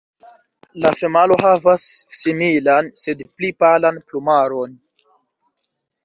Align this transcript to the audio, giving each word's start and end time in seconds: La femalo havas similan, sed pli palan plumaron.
La 0.83 0.91
femalo 0.99 1.35
havas 1.41 1.83
similan, 2.19 2.89
sed 3.01 3.21
pli 3.41 3.51
palan 3.65 3.99
plumaron. 4.07 4.73